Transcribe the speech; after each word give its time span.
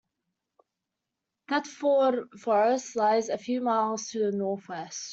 Thetford 1.47 2.29
Forest 2.39 2.95
lies 2.95 3.29
a 3.29 3.37
few 3.37 3.61
miles 3.61 4.07
to 4.07 4.31
the 4.31 4.31
north 4.35 4.67
west. 4.67 5.09